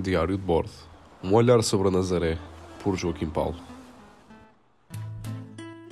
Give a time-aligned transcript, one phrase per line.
[0.00, 0.70] Diário de bordo.
[1.22, 2.38] Um olhar sobre a Nazaré,
[2.82, 3.60] por Joaquim Paulo.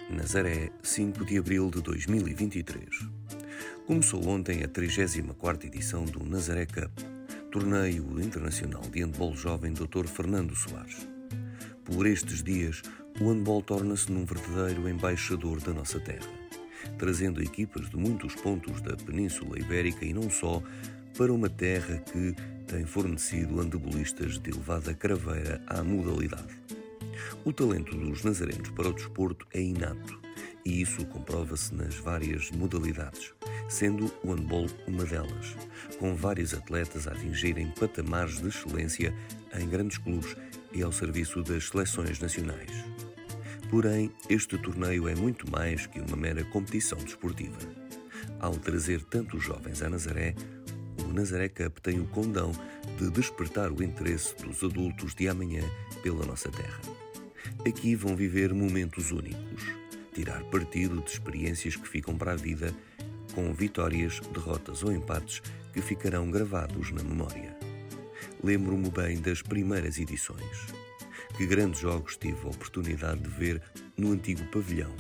[0.09, 2.83] Nazaré, 5 de abril de 2023.
[3.87, 6.91] Começou ontem a 34ª edição do Nazaré Cup,
[7.53, 10.07] torneio internacional de handball jovem Dr.
[10.07, 11.07] Fernando Soares.
[11.85, 12.81] Por estes dias,
[13.21, 16.31] o handball torna-se num verdadeiro embaixador da nossa terra,
[16.97, 20.63] trazendo equipas de muitos pontos da Península Ibérica e não só
[21.19, 22.35] para uma terra que
[22.71, 26.57] tem fornecido handebolistas de elevada craveira à modalidade.
[27.45, 30.21] O talento dos nazarenos para o desporto é inato
[30.65, 33.35] e isso comprova-se nas várias modalidades,
[33.69, 35.57] sendo o handball uma delas,
[35.99, 39.13] com vários atletas a atingirem patamares de excelência
[39.59, 40.37] em grandes clubes
[40.73, 42.71] e ao serviço das seleções nacionais.
[43.69, 47.59] Porém, este torneio é muito mais que uma mera competição desportiva.
[48.39, 50.35] Ao trazer tantos jovens a Nazaré,
[51.11, 52.53] o Nazaré Cup tem o condão
[52.97, 55.63] de despertar o interesse dos adultos de amanhã
[56.03, 56.81] pela nossa terra.
[57.67, 59.65] Aqui vão viver momentos únicos,
[60.15, 62.73] tirar partido de experiências que ficam para a vida,
[63.35, 67.57] com vitórias, derrotas ou empates que ficarão gravados na memória.
[68.43, 70.67] Lembro-me bem das primeiras edições.
[71.37, 73.63] Que grandes jogos tive a oportunidade de ver
[73.97, 74.95] no antigo pavilhão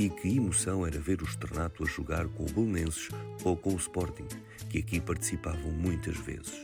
[0.00, 3.10] e que emoção era ver o Externato a jogar com o Belenenses
[3.44, 4.26] ou com o Sporting,
[4.70, 6.54] que aqui participavam muitas vezes.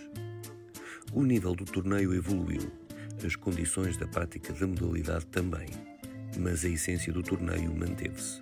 [1.12, 2.72] O nível do torneio evoluiu,
[3.22, 5.68] as condições da prática da modalidade também,
[6.38, 8.40] mas a essência do torneio manteve-se.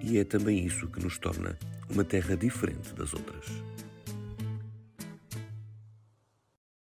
[0.00, 1.56] E é também isso que nos torna
[1.88, 3.46] uma terra diferente das outras.